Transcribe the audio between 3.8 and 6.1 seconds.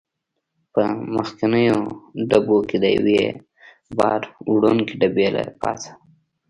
بار وړونکې ډبې له پاسه.